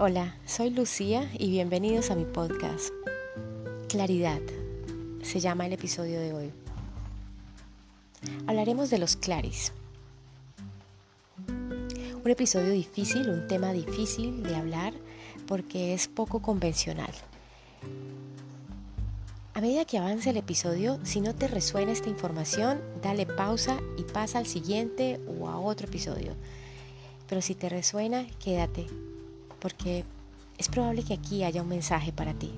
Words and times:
Hola, 0.00 0.36
soy 0.46 0.70
Lucía 0.70 1.28
y 1.36 1.50
bienvenidos 1.50 2.12
a 2.12 2.14
mi 2.14 2.24
podcast. 2.24 2.90
Claridad 3.88 4.38
se 5.22 5.40
llama 5.40 5.66
el 5.66 5.72
episodio 5.72 6.20
de 6.20 6.32
hoy. 6.32 6.52
Hablaremos 8.46 8.90
de 8.90 8.98
los 8.98 9.16
claris. 9.16 9.72
Un 11.48 12.30
episodio 12.30 12.70
difícil, 12.70 13.28
un 13.28 13.48
tema 13.48 13.72
difícil 13.72 14.44
de 14.44 14.54
hablar 14.54 14.92
porque 15.48 15.94
es 15.94 16.06
poco 16.06 16.40
convencional. 16.42 17.10
A 19.52 19.60
medida 19.60 19.84
que 19.84 19.98
avance 19.98 20.30
el 20.30 20.36
episodio, 20.36 21.00
si 21.02 21.20
no 21.20 21.34
te 21.34 21.48
resuena 21.48 21.90
esta 21.90 22.08
información, 22.08 22.80
dale 23.02 23.26
pausa 23.26 23.80
y 23.96 24.04
pasa 24.04 24.38
al 24.38 24.46
siguiente 24.46 25.18
o 25.26 25.48
a 25.48 25.58
otro 25.58 25.88
episodio. 25.88 26.36
Pero 27.28 27.42
si 27.42 27.56
te 27.56 27.68
resuena, 27.68 28.24
quédate, 28.38 28.86
porque 29.60 30.04
es 30.58 30.68
probable 30.68 31.02
que 31.02 31.14
aquí 31.14 31.44
haya 31.44 31.62
un 31.62 31.68
mensaje 31.68 32.12
para 32.12 32.34
ti. 32.34 32.52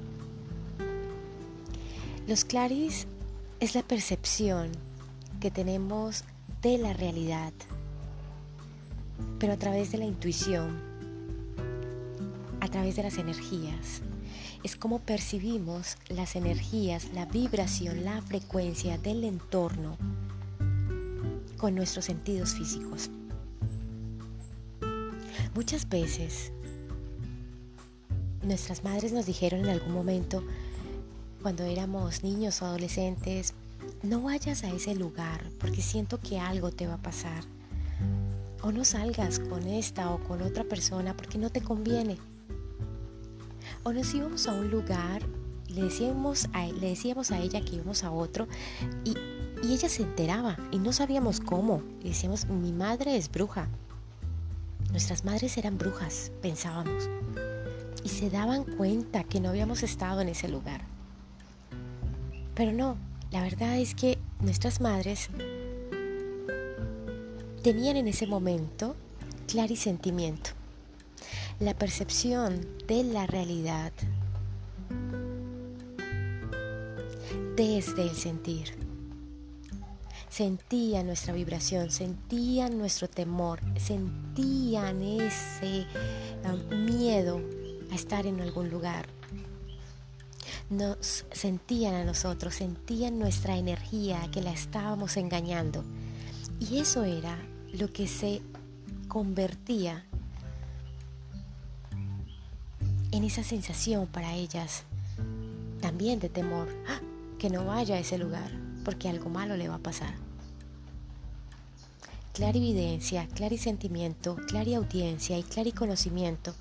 Los 2.27 2.45
claris 2.45 3.07
es 3.61 3.75
la 3.75 3.83
percepción 3.83 4.71
que 5.41 5.51
tenemos 5.51 6.25
de 6.63 6.79
la 6.79 6.93
realidad, 6.93 7.53
pero 9.39 9.53
a 9.53 9.57
través 9.57 9.91
de 9.93 9.99
la 9.99 10.05
intuición, 10.05 10.81
a 12.61 12.69
través 12.69 12.97
de 12.97 13.03
las 13.03 13.19
energías. 13.19 14.03
Es 14.63 14.77
como 14.77 14.99
percibimos 14.99 15.97
las 16.09 16.37
energías, 16.37 17.13
la 17.15 17.25
vibración, 17.25 18.05
la 18.05 18.21
frecuencia 18.21 18.99
del 18.99 19.25
entorno 19.25 19.97
con 21.57 21.75
nuestros 21.75 22.05
sentidos 22.05 22.55
físicos. 22.55 23.11
Muchas 25.55 25.89
veces 25.89 26.53
nuestras 28.43 28.85
madres 28.85 29.13
nos 29.13 29.27
dijeron 29.27 29.61
en 29.61 29.71
algún 29.71 29.93
momento, 29.93 30.43
cuando 31.43 31.65
éramos 31.65 32.23
niños 32.23 32.61
o 32.63 32.67
adolescentes, 32.67 33.55
no 34.03 34.23
vayas 34.23 34.65
a 34.65 34.71
ese 34.71 34.95
lugar 34.95 35.45
porque 35.59 35.83
siento 35.83 36.21
que 36.21 36.39
algo 36.39 36.71
te 36.71 36.87
va 36.87 36.95
a 36.95 37.03
pasar. 37.03 37.45
O 38.63 38.73
no 38.73 38.85
salgas 38.85 39.39
con 39.39 39.67
esta 39.67 40.11
o 40.11 40.23
con 40.23 40.43
otra 40.43 40.65
persona 40.65 41.17
porque 41.17 41.39
no 41.39 41.51
te 41.51 41.63
conviene. 41.63 42.19
O 43.85 43.93
nos 43.93 44.13
íbamos 44.13 44.47
a 44.47 44.53
un 44.53 44.71
lugar, 44.71 45.23
le 45.69 45.85
decíamos 45.85 46.49
a, 46.53 46.67
le 46.67 46.91
decíamos 46.91 47.31
a 47.31 47.39
ella 47.39 47.63
que 47.63 47.77
íbamos 47.77 48.05
a 48.05 48.11
otro 48.11 48.49
y, 49.05 49.15
y 49.67 49.73
ella 49.73 49.89
se 49.89 50.03
enteraba 50.03 50.59
y 50.71 50.79
no 50.79 50.93
sabíamos 50.93 51.41
cómo. 51.41 51.83
Le 52.03 52.11
decíamos, 52.11 52.47
mi 52.47 52.73
madre 52.73 53.17
es 53.17 53.31
bruja. 53.31 53.69
Nuestras 54.91 55.25
madres 55.25 55.57
eran 55.57 55.79
brujas, 55.79 56.33
pensábamos 56.43 57.09
y 58.05 58.09
se 58.09 58.31
daban 58.31 58.65
cuenta 58.65 59.25
que 59.25 59.41
no 59.41 59.51
habíamos 59.51 59.83
estado 59.83 60.21
en 60.21 60.29
ese 60.29 60.49
lugar. 60.49 60.83
Pero 62.55 62.73
no, 62.73 62.97
la 63.31 63.43
verdad 63.43 63.79
es 63.79 63.95
que 63.95 64.19
nuestras 64.41 64.81
madres 64.81 65.29
tenían 67.63 67.97
en 67.97 68.09
ese 68.09 68.27
momento 68.27 68.97
clarisentimiento, 69.47 70.51
la 71.59 71.75
percepción 71.75 72.67
de 72.87 73.05
la 73.05 73.27
realidad 73.27 73.93
desde 77.57 78.03
el 78.03 78.17
sentir. 78.17 78.75
Sentían 80.29 81.07
nuestra 81.07 81.35
vibración, 81.35 81.91
sentían 81.91 82.79
nuestro 82.79 83.09
temor, 83.09 83.61
sentían 83.77 85.03
ese 85.03 85.87
um, 86.45 86.85
miedo 86.85 87.41
a 87.91 87.95
estar 87.95 88.27
en 88.27 88.41
algún 88.41 88.71
lugar. 88.71 89.07
Nos 90.69 91.25
sentían 91.33 91.95
a 91.95 92.05
nosotros, 92.05 92.55
sentían 92.55 93.19
nuestra 93.19 93.57
energía 93.57 94.29
que 94.31 94.43
la 94.43 94.53
estábamos 94.53 95.17
engañando. 95.17 95.85
Y 96.61 96.79
eso 96.79 97.05
era 97.05 97.37
lo 97.73 97.93
que 97.93 98.07
se 98.07 98.43
convertía 99.09 100.05
en 103.11 103.25
esa 103.25 103.43
sensación 103.43 104.07
para 104.07 104.35
ellas, 104.35 104.85
también 105.81 106.21
de 106.21 106.29
temor, 106.29 106.69
¡Ah! 106.89 107.01
que 107.39 107.51
no 107.51 107.65
vaya 107.65 107.97
a 107.97 107.99
ese 107.99 108.19
lugar, 108.19 108.53
porque 108.85 109.09
algo 109.09 109.31
malo 109.31 109.57
le 109.57 109.69
va 109.69 109.77
a 109.77 109.79
pasar. 109.79 110.15
Clarividencia, 112.35 113.27
clarisentimiento, 113.35 114.37
clariaudiencia 114.47 115.39
y 115.39 115.43
clariconocimiento 115.43 116.55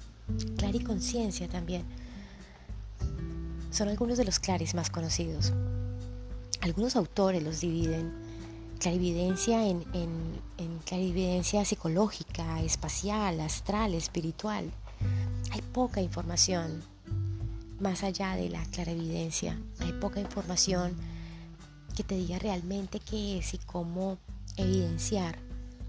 Clariconciencia 0.57 1.47
también. 1.47 1.83
Son 3.71 3.87
algunos 3.87 4.17
de 4.17 4.25
los 4.25 4.39
claris 4.39 4.73
más 4.73 4.89
conocidos. 4.89 5.53
Algunos 6.61 6.95
autores 6.95 7.43
los 7.43 7.61
dividen. 7.61 8.13
Clarividencia 8.79 9.67
en, 9.67 9.83
en 9.93 10.79
clarividencia 10.85 11.65
psicológica, 11.65 12.61
espacial, 12.61 13.39
astral, 13.41 13.93
espiritual. 13.93 14.71
Hay 15.51 15.61
poca 15.61 16.01
información 16.01 16.81
más 17.79 18.03
allá 18.03 18.35
de 18.35 18.49
la 18.49 18.63
clarividencia. 18.65 19.57
Hay 19.79 19.93
poca 19.93 20.19
información 20.19 20.95
que 21.95 22.03
te 22.03 22.15
diga 22.15 22.39
realmente 22.39 22.99
qué 22.99 23.37
es 23.37 23.53
y 23.53 23.57
cómo 23.57 24.17
evidenciar 24.57 25.37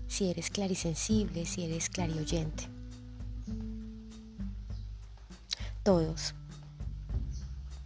si 0.09 0.29
eres 0.29 0.51
clarisensible, 0.51 1.47
si 1.47 1.65
eres 1.65 1.89
clarioyente. 1.89 2.69
Todos, 5.83 6.35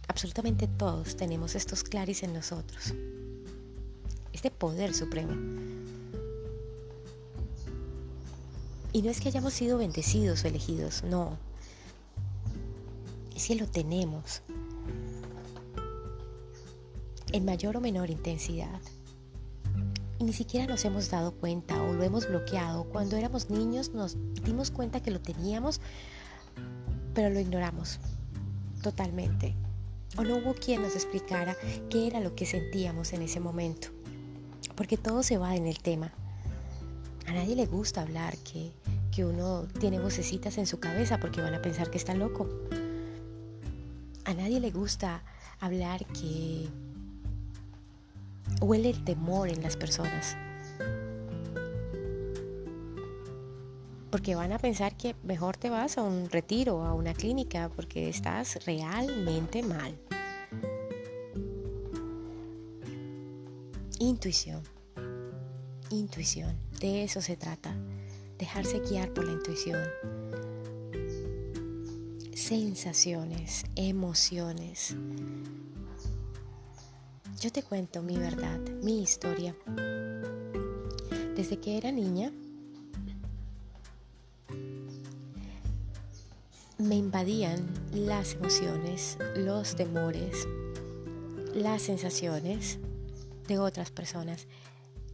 absolutamente 0.09 0.67
todos 0.67 1.15
tenemos 1.15 1.55
estos 1.55 1.83
claris 1.83 2.23
en 2.23 2.33
nosotros. 2.33 2.93
Este 4.33 4.51
poder 4.51 4.93
supremo. 4.93 5.33
Y 8.91 9.01
no 9.01 9.09
es 9.09 9.21
que 9.21 9.29
hayamos 9.29 9.53
sido 9.53 9.77
bendecidos 9.77 10.43
o 10.43 10.47
elegidos, 10.47 11.03
no. 11.03 11.37
Es 13.33 13.47
que 13.47 13.55
lo 13.55 13.67
tenemos. 13.67 14.41
En 17.31 17.45
mayor 17.45 17.77
o 17.77 17.81
menor 17.81 18.09
intensidad. 18.09 18.81
Y 20.19 20.23
ni 20.25 20.33
siquiera 20.33 20.67
nos 20.67 20.83
hemos 20.83 21.09
dado 21.09 21.33
cuenta 21.33 21.81
o 21.81 21.93
lo 21.93 22.03
hemos 22.03 22.27
bloqueado. 22.27 22.85
Cuando 22.85 23.15
éramos 23.15 23.49
niños 23.49 23.93
nos 23.93 24.17
dimos 24.43 24.71
cuenta 24.71 25.01
que 25.01 25.11
lo 25.11 25.21
teníamos 25.21 25.79
pero 27.15 27.29
lo 27.29 27.39
ignoramos 27.39 27.99
totalmente. 28.83 29.55
O 30.17 30.23
no 30.23 30.37
hubo 30.37 30.53
quien 30.53 30.83
nos 30.83 30.93
explicara 30.93 31.55
qué 31.89 32.05
era 32.07 32.19
lo 32.19 32.35
que 32.35 32.45
sentíamos 32.45 33.13
en 33.13 33.23
ese 33.23 33.39
momento. 33.39 33.87
Porque 34.75 34.97
todo 34.97 35.23
se 35.23 35.37
va 35.37 35.55
en 35.55 35.65
el 35.65 35.79
tema. 35.79 36.13
A 37.25 37.33
nadie 37.33 37.55
le 37.55 37.65
gusta 37.65 38.01
hablar 38.01 38.37
que, 38.37 38.71
que 39.11 39.25
uno 39.25 39.65
tiene 39.79 39.99
vocecitas 39.99 40.57
en 40.59 40.67
su 40.67 40.79
cabeza 40.79 41.19
porque 41.19 41.41
van 41.41 41.55
a 41.55 41.61
pensar 41.61 41.89
que 41.89 41.97
está 41.97 42.13
loco. 42.13 42.47
A 44.25 44.33
nadie 44.33 44.59
le 44.59 44.69
gusta 44.69 45.23
hablar 45.59 46.05
que 46.07 46.67
huele 48.61 48.89
el 48.89 49.03
temor 49.03 49.49
en 49.49 49.63
las 49.63 49.75
personas. 49.75 50.37
Porque 54.15 54.33
van 54.33 54.53
a 54.53 54.59
pensar 54.59 54.95
que 54.95 55.13
mejor 55.23 55.57
te 55.57 55.69
vas 55.69 55.97
a 55.97 56.01
un 56.01 56.29
retiro, 56.29 56.85
a 56.85 56.93
una 56.93 57.13
clínica, 57.13 57.69
porque 57.75 58.07
estás 58.07 58.65
realmente 58.65 59.61
mal. 59.61 59.93
Intuición. 63.99 64.63
Intuición. 65.89 66.57
De 66.79 67.03
eso 67.03 67.19
se 67.19 67.35
trata. 67.35 67.75
Dejarse 68.39 68.79
guiar 68.79 69.13
por 69.13 69.25
la 69.25 69.33
intuición. 69.33 69.83
Sensaciones, 72.33 73.65
emociones. 73.75 74.95
Yo 77.41 77.51
te 77.51 77.63
cuento 77.63 78.01
mi 78.01 78.15
verdad, 78.15 78.61
mi 78.81 79.01
historia. 79.01 79.53
Desde 81.35 81.59
que 81.59 81.77
era 81.77 81.91
niña, 81.91 82.31
me 86.77 86.95
invadían 86.95 87.65
las 87.93 88.33
emociones, 88.33 89.17
los 89.35 89.75
temores, 89.75 90.47
las 91.53 91.81
sensaciones 91.81 92.79
de 93.47 93.59
otras 93.59 93.91
personas. 93.91 94.47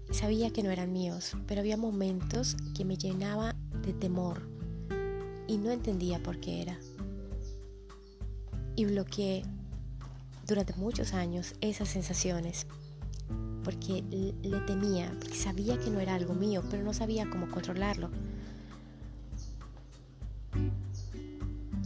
Sabía 0.10 0.52
que 0.52 0.64
no 0.64 0.72
eran 0.72 0.92
míos, 0.92 1.38
pero 1.48 1.62
había 1.62 1.78
momentos 1.78 2.58
que 2.76 2.84
me 2.84 2.98
llenaba 2.98 3.56
de 3.86 3.94
temor 3.94 4.42
y 5.48 5.58
no 5.58 5.72
entendía 5.72 6.22
por 6.24 6.40
qué 6.40 6.64
era. 6.64 6.80
Y 8.76 8.86
bloqueé 8.86 9.44
durante 10.48 10.74
muchos 10.74 11.14
años 11.14 11.54
esas 11.62 11.90
sensaciones 11.90 12.66
porque 13.64 14.04
le 14.42 14.60
temía, 14.62 15.16
porque 15.20 15.36
sabía 15.36 15.78
que 15.78 15.92
no 15.92 16.00
era 16.00 16.16
algo 16.16 16.34
mío, 16.34 16.64
pero 16.72 16.84
no 16.84 16.94
sabía 16.94 17.30
cómo 17.30 17.50
controlarlo. 17.52 18.10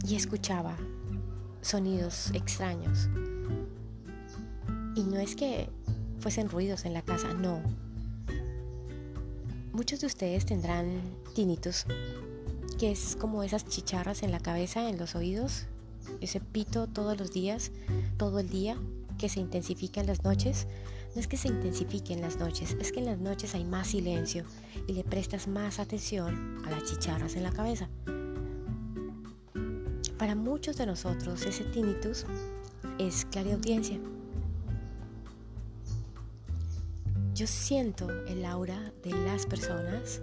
Y 0.06 0.14
escuchaba 0.14 0.76
sonidos 1.62 2.30
extraños. 2.32 3.08
Y 4.94 5.02
no 5.02 5.18
es 5.18 5.34
que 5.34 5.68
fuesen 6.20 6.48
ruidos 6.48 6.84
en 6.84 6.92
la 6.92 7.02
casa, 7.02 7.34
no. 7.34 7.60
Muchos 9.72 10.00
de 10.00 10.06
ustedes 10.06 10.46
tendrán 10.46 11.00
tinnitus, 11.34 11.84
que 12.78 12.92
es 12.92 13.16
como 13.16 13.42
esas 13.42 13.66
chicharras 13.66 14.22
en 14.22 14.30
la 14.30 14.40
cabeza, 14.40 14.88
en 14.88 14.96
los 14.96 15.14
oídos, 15.14 15.66
ese 16.20 16.40
pito 16.40 16.86
todos 16.86 17.18
los 17.18 17.32
días, 17.32 17.72
todo 18.16 18.38
el 18.38 18.48
día, 18.48 18.76
que 19.18 19.28
se 19.28 19.40
intensifica 19.40 20.00
en 20.00 20.06
las 20.06 20.24
noches. 20.24 20.66
No 21.14 21.20
es 21.20 21.26
que 21.26 21.36
se 21.36 21.48
intensifique 21.48 22.12
en 22.12 22.20
las 22.20 22.36
noches, 22.36 22.76
es 22.80 22.92
que 22.92 23.00
en 23.00 23.06
las 23.06 23.18
noches 23.18 23.54
hay 23.54 23.64
más 23.64 23.88
silencio 23.88 24.44
y 24.86 24.92
le 24.92 25.02
prestas 25.02 25.48
más 25.48 25.78
atención 25.78 26.62
a 26.64 26.70
las 26.70 26.84
chicharras 26.84 27.36
en 27.36 27.42
la 27.42 27.52
cabeza. 27.52 27.88
Muchos 30.36 30.76
de 30.76 30.84
nosotros 30.84 31.46
ese 31.46 31.64
tinnitus 31.64 32.26
es 32.98 33.24
clariaudiencia. 33.24 33.98
Yo 37.34 37.46
siento 37.46 38.08
el 38.26 38.44
aura 38.44 38.92
de 39.02 39.12
las 39.12 39.46
personas, 39.46 40.20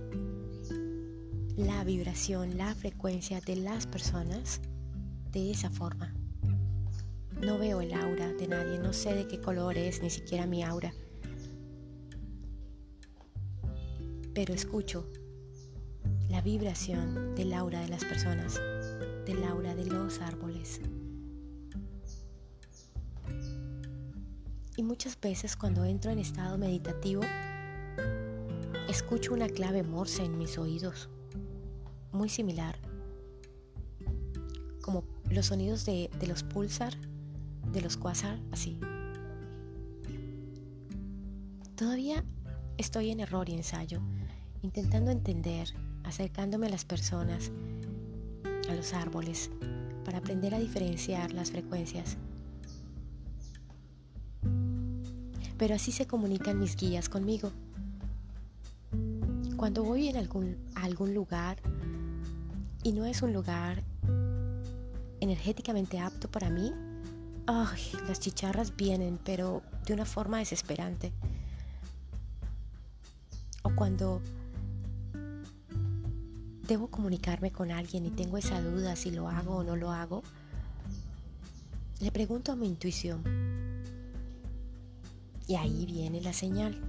la 1.57 1.83
vibración, 1.83 2.57
la 2.57 2.75
frecuencia 2.75 3.41
de 3.41 3.55
las 3.55 3.87
personas 3.87 4.61
de 5.31 5.49
esa 5.49 5.71
forma. 5.71 6.13
No 7.41 7.57
veo 7.57 7.81
el 7.81 7.93
aura 7.93 8.31
de 8.33 8.47
nadie, 8.47 8.77
no 8.77 8.93
sé 8.93 9.15
de 9.15 9.27
qué 9.27 9.41
color 9.41 9.77
es, 9.77 10.01
ni 10.03 10.11
siquiera 10.11 10.45
mi 10.45 10.63
aura. 10.63 10.93
Pero 14.35 14.53
escucho 14.53 15.09
la 16.29 16.41
vibración 16.41 17.33
del 17.35 17.53
aura 17.53 17.81
de 17.81 17.89
las 17.89 18.05
personas 18.05 18.59
del 19.25 19.43
aura 19.43 19.75
de 19.75 19.85
los 19.85 20.19
árboles. 20.21 20.81
Y 24.75 24.83
muchas 24.83 25.19
veces 25.19 25.55
cuando 25.55 25.85
entro 25.85 26.11
en 26.11 26.19
estado 26.19 26.57
meditativo, 26.57 27.21
escucho 28.89 29.33
una 29.33 29.47
clave 29.47 29.83
morse 29.83 30.23
en 30.23 30.37
mis 30.37 30.57
oídos, 30.57 31.09
muy 32.11 32.29
similar, 32.29 32.77
como 34.81 35.03
los 35.29 35.47
sonidos 35.47 35.85
de, 35.85 36.09
de 36.19 36.27
los 36.27 36.43
pulsar, 36.43 36.95
de 37.71 37.81
los 37.81 37.97
quasar, 37.97 38.39
así. 38.51 38.79
Todavía 41.75 42.23
estoy 42.77 43.11
en 43.11 43.19
error 43.19 43.49
y 43.49 43.53
ensayo, 43.53 44.01
intentando 44.61 45.11
entender, 45.11 45.69
acercándome 46.03 46.67
a 46.67 46.69
las 46.69 46.85
personas, 46.85 47.51
a 48.69 48.75
los 48.75 48.93
árboles 48.93 49.49
para 50.05 50.19
aprender 50.19 50.53
a 50.53 50.59
diferenciar 50.59 51.31
las 51.31 51.51
frecuencias. 51.51 52.17
Pero 55.57 55.75
así 55.75 55.91
se 55.91 56.07
comunican 56.07 56.59
mis 56.59 56.75
guías 56.75 57.09
conmigo. 57.09 57.51
Cuando 59.55 59.83
voy 59.83 60.09
en 60.09 60.17
algún, 60.17 60.57
a 60.75 60.83
algún 60.83 61.13
lugar 61.13 61.57
y 62.83 62.91
no 62.91 63.05
es 63.05 63.21
un 63.21 63.33
lugar 63.33 63.81
energéticamente 65.21 65.99
apto 65.99 66.29
para 66.29 66.49
mí, 66.49 66.73
ay, 67.47 67.81
las 68.07 68.19
chicharras 68.19 68.75
vienen, 68.75 69.19
pero 69.23 69.61
de 69.85 69.93
una 69.93 70.05
forma 70.05 70.39
desesperante. 70.39 71.13
O 73.63 73.73
cuando 73.73 74.21
debo 76.67 76.87
comunicarme 76.87 77.51
con 77.51 77.71
alguien 77.71 78.05
y 78.05 78.09
tengo 78.09 78.37
esa 78.37 78.61
duda 78.61 78.95
si 78.95 79.11
lo 79.11 79.29
hago 79.29 79.57
o 79.57 79.63
no 79.63 79.75
lo 79.75 79.91
hago, 79.91 80.23
le 81.99 82.11
pregunto 82.11 82.51
a 82.51 82.55
mi 82.55 82.67
intuición. 82.67 83.23
Y 85.47 85.55
ahí 85.55 85.85
viene 85.85 86.21
la 86.21 86.33
señal. 86.33 86.79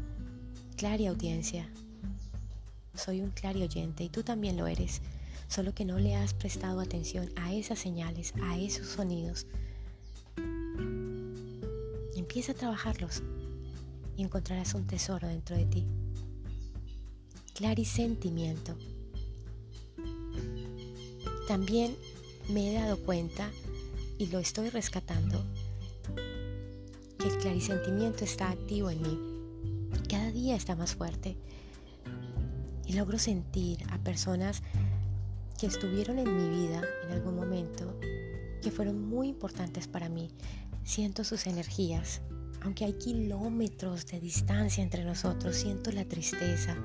Clara 0.77 1.11
audiencia. 1.11 1.69
Soy 2.95 3.21
un 3.21 3.33
oyente 3.45 4.05
y 4.05 4.09
tú 4.09 4.23
también 4.23 4.57
lo 4.57 4.69
eres, 4.69 5.03
solo 5.49 5.75
que 5.75 5.85
no 5.85 5.99
le 5.99 6.15
has 6.15 6.35
prestado 6.35 6.81
atención 6.81 7.29
a 7.37 7.53
esas 7.53 7.79
señales, 7.79 8.33
a 8.43 8.57
esos 8.57 8.87
sonidos. 8.87 9.47
Empieza 12.17 12.53
a 12.53 12.55
trabajarlos 12.55 13.23
y 14.17 14.23
encontrarás 14.23 14.75
un 14.75 14.87
tesoro 14.87 15.27
dentro 15.27 15.57
de 15.57 15.67
ti. 15.67 15.87
Clarisentimiento. 17.55 18.77
También 21.49 21.97
me 22.49 22.71
he 22.71 22.75
dado 22.75 22.99
cuenta, 22.99 23.51
y 24.19 24.27
lo 24.27 24.39
estoy 24.39 24.71
rescatando, 24.71 25.45
que 27.19 27.29
el 27.29 27.39
clarisentimiento 27.39 28.25
está 28.25 28.51
activo 28.51 28.91
en 28.91 29.03
mí. 29.03 29.19
Cada 30.09 30.31
día 30.31 30.57
está 30.57 30.77
más 30.77 30.95
fuerte. 30.95 31.37
Y 32.87 32.95
logro 32.95 33.19
sentir 33.19 33.79
a 33.91 33.99
personas 33.99 34.63
que 35.59 35.67
estuvieron 35.67 36.19
en 36.19 36.37
mi 36.37 36.67
vida 36.67 36.83
en 37.05 37.13
algún 37.13 37.37
momento, 37.37 37.99
que 38.63 38.71
fueron 38.71 39.07
muy 39.07 39.29
importantes 39.29 39.89
para 39.89 40.09
mí. 40.09 40.31
Siento 40.85 41.25
sus 41.25 41.47
energías. 41.47 42.21
Aunque 42.63 42.85
hay 42.85 42.95
kilómetros 42.95 44.07
de 44.07 44.21
distancia 44.21 44.83
entre 44.83 45.05
nosotros, 45.05 45.57
siento 45.57 45.93
la 45.93 46.05
tristeza. 46.07 46.77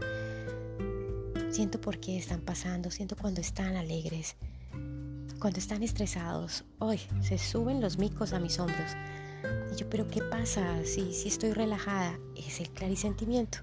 Siento 1.52 1.80
por 1.82 2.00
qué 2.00 2.18
están 2.18 2.42
pasando, 2.42 2.92
siento 2.92 3.16
cuando 3.16 3.42
están 3.42 3.76
alegres, 3.76 4.36
cuando 5.40 5.60
están 5.60 5.84
estresados, 5.84 6.66
hoy 6.80 7.00
se 7.22 7.38
suben 7.38 7.80
los 7.80 7.98
micos 7.98 8.34
a 8.34 8.40
mis 8.40 8.60
hombros. 8.60 8.92
Y 9.72 9.78
yo, 9.78 9.90
pero 9.90 10.06
¿qué 10.08 10.22
pasa 10.22 10.84
si, 10.84 11.14
si 11.14 11.30
estoy 11.30 11.54
relajada? 11.54 12.20
Es 12.36 12.60
el 12.60 12.70
clarisentimiento. 12.70 13.60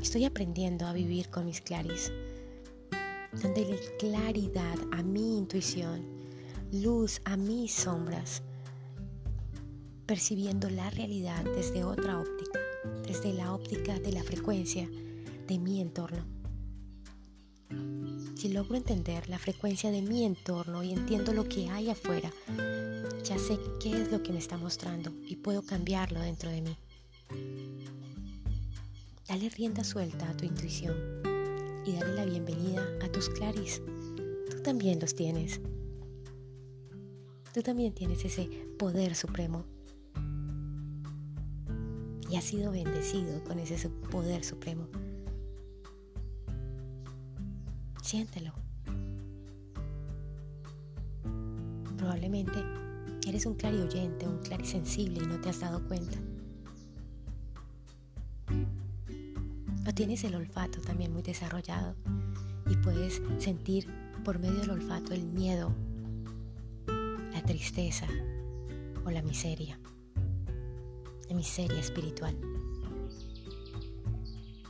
Estoy 0.00 0.26
aprendiendo 0.26 0.86
a 0.86 0.92
vivir 0.92 1.30
con 1.30 1.46
mis 1.46 1.62
claris, 1.62 2.12
dándole 3.32 3.80
claridad 3.98 4.76
a 4.92 5.02
mi 5.02 5.38
intuición, 5.38 6.04
luz 6.70 7.20
a 7.24 7.38
mis 7.38 7.72
sombras, 7.72 8.42
percibiendo 10.04 10.68
la 10.68 10.90
realidad 10.90 11.42
desde 11.44 11.82
otra 11.82 12.20
óptica, 12.20 12.60
desde 13.06 13.32
la 13.32 13.54
óptica 13.54 13.98
de 13.98 14.12
la 14.12 14.22
frecuencia 14.22 14.86
de 15.46 15.58
mi 15.58 15.80
entorno. 15.80 16.24
Si 18.36 18.48
logro 18.50 18.76
entender 18.76 19.28
la 19.28 19.38
frecuencia 19.38 19.90
de 19.90 20.02
mi 20.02 20.24
entorno 20.24 20.82
y 20.82 20.92
entiendo 20.92 21.32
lo 21.32 21.48
que 21.48 21.68
hay 21.68 21.90
afuera, 21.90 22.30
ya 23.24 23.38
sé 23.38 23.58
qué 23.80 24.02
es 24.02 24.12
lo 24.12 24.22
que 24.22 24.32
me 24.32 24.38
está 24.38 24.56
mostrando 24.56 25.10
y 25.26 25.36
puedo 25.36 25.62
cambiarlo 25.62 26.20
dentro 26.20 26.50
de 26.50 26.62
mí. 26.62 26.76
Dale 29.28 29.48
rienda 29.48 29.82
suelta 29.82 30.28
a 30.28 30.36
tu 30.36 30.44
intuición 30.44 30.94
y 31.84 31.92
dale 31.92 32.14
la 32.14 32.24
bienvenida 32.24 32.86
a 33.02 33.08
tus 33.10 33.28
claris. 33.28 33.82
Tú 34.50 34.62
también 34.62 35.00
los 35.00 35.14
tienes. 35.14 35.60
Tú 37.52 37.62
también 37.62 37.94
tienes 37.94 38.24
ese 38.24 38.48
poder 38.78 39.14
supremo. 39.14 39.64
Y 42.30 42.36
has 42.36 42.44
sido 42.44 42.70
bendecido 42.70 43.42
con 43.44 43.58
ese 43.58 43.88
poder 43.88 44.44
supremo. 44.44 44.88
Siéntelo. 48.06 48.52
Probablemente 51.96 52.62
eres 53.26 53.46
un 53.46 53.54
clarioyente, 53.54 54.28
un 54.28 54.38
clarisensible 54.38 55.24
y 55.24 55.26
no 55.26 55.40
te 55.40 55.48
has 55.48 55.58
dado 55.58 55.84
cuenta. 55.88 56.16
O 59.88 59.92
tienes 59.92 60.22
el 60.22 60.36
olfato 60.36 60.80
también 60.82 61.12
muy 61.12 61.22
desarrollado 61.22 61.96
y 62.70 62.76
puedes 62.76 63.20
sentir 63.38 63.88
por 64.24 64.38
medio 64.38 64.60
del 64.60 64.70
olfato 64.70 65.12
el 65.12 65.24
miedo, 65.24 65.74
la 67.32 67.42
tristeza 67.42 68.06
o 69.04 69.10
la 69.10 69.22
miseria, 69.22 69.80
la 71.28 71.34
miseria 71.34 71.80
espiritual. 71.80 72.38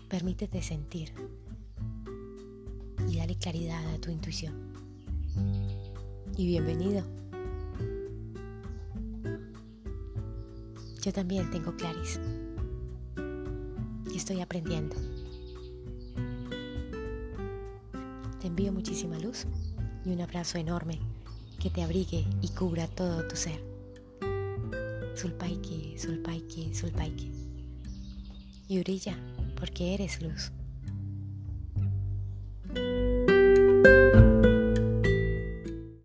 Permítete 0.08 0.62
sentir 0.62 1.12
y 3.08 3.16
dale 3.16 3.36
claridad 3.36 3.86
a 3.94 3.98
tu 4.00 4.10
intuición. 4.10 4.54
Y 6.36 6.46
bienvenido. 6.46 7.04
Yo 11.02 11.12
también 11.12 11.50
tengo 11.50 11.76
claris. 11.76 12.20
Y 14.12 14.16
estoy 14.16 14.40
aprendiendo. 14.40 14.96
Te 18.40 18.48
envío 18.48 18.72
muchísima 18.72 19.18
luz 19.18 19.46
y 20.04 20.10
un 20.10 20.20
abrazo 20.20 20.58
enorme 20.58 20.98
que 21.60 21.70
te 21.70 21.82
abrigue 21.82 22.26
y 22.42 22.48
cubra 22.48 22.86
todo 22.86 23.26
tu 23.28 23.36
ser. 23.36 23.60
Sulpaiki, 25.14 25.98
Sulpaiki, 25.98 26.74
Sulpaiki. 26.74 27.30
Y 28.68 28.80
brilla 28.80 29.16
porque 29.56 29.94
eres 29.94 30.20
luz. 30.20 30.50